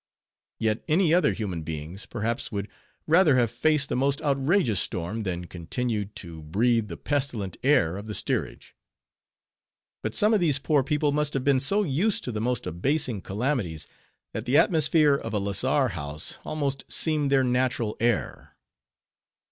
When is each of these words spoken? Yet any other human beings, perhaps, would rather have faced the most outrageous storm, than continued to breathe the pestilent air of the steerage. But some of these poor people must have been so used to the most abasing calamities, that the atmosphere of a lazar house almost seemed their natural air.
Yet 0.57 0.83
any 0.87 1.13
other 1.13 1.31
human 1.31 1.61
beings, 1.61 2.07
perhaps, 2.07 2.51
would 2.51 2.67
rather 3.05 3.35
have 3.35 3.51
faced 3.51 3.87
the 3.89 3.95
most 3.95 4.19
outrageous 4.23 4.79
storm, 4.79 5.21
than 5.21 5.45
continued 5.45 6.15
to 6.15 6.41
breathe 6.41 6.87
the 6.87 6.97
pestilent 6.97 7.55
air 7.63 7.97
of 7.97 8.07
the 8.07 8.15
steerage. 8.15 8.73
But 10.01 10.15
some 10.15 10.33
of 10.33 10.39
these 10.39 10.57
poor 10.57 10.81
people 10.81 11.11
must 11.11 11.35
have 11.35 11.43
been 11.43 11.59
so 11.59 11.83
used 11.83 12.23
to 12.23 12.31
the 12.31 12.41
most 12.41 12.65
abasing 12.65 13.21
calamities, 13.21 13.85
that 14.33 14.45
the 14.45 14.57
atmosphere 14.57 15.13
of 15.13 15.35
a 15.35 15.39
lazar 15.39 15.89
house 15.89 16.39
almost 16.43 16.83
seemed 16.91 17.31
their 17.31 17.43
natural 17.43 17.95
air. 17.99 18.55